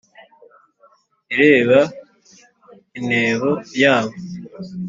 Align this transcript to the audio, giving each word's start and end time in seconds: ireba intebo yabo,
ireba 1.35 1.79
intebo 2.97 3.51
yabo, 3.81 4.15